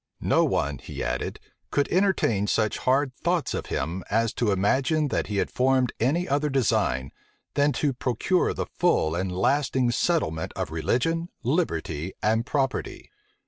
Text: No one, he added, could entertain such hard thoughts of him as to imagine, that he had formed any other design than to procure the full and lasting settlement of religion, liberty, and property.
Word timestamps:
No 0.23 0.43
one, 0.43 0.79
he 0.79 1.03
added, 1.03 1.39
could 1.69 1.87
entertain 1.89 2.47
such 2.47 2.79
hard 2.79 3.13
thoughts 3.17 3.53
of 3.53 3.67
him 3.67 4.03
as 4.09 4.33
to 4.33 4.51
imagine, 4.51 5.09
that 5.09 5.27
he 5.27 5.37
had 5.37 5.51
formed 5.51 5.93
any 5.99 6.27
other 6.27 6.49
design 6.49 7.11
than 7.53 7.71
to 7.73 7.93
procure 7.93 8.51
the 8.51 8.65
full 8.65 9.13
and 9.13 9.31
lasting 9.31 9.91
settlement 9.91 10.53
of 10.55 10.71
religion, 10.71 11.29
liberty, 11.43 12.13
and 12.23 12.47
property. 12.47 13.11